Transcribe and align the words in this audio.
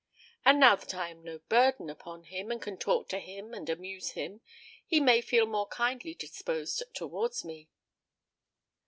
And 0.43 0.59
now 0.59 0.75
that 0.77 0.95
I 0.95 1.09
am 1.09 1.21
no 1.23 1.37
burden 1.37 1.87
upon 1.87 2.23
him, 2.23 2.49
and 2.49 2.59
can 2.59 2.75
talk 2.75 3.07
to 3.09 3.19
him 3.19 3.53
and 3.53 3.69
amuse 3.69 4.13
him, 4.13 4.41
he 4.83 4.99
may 4.99 5.21
feel 5.21 5.45
more 5.45 5.67
kindly 5.67 6.15
disposed 6.15 6.81
towards 6.95 7.45
me." 7.45 7.69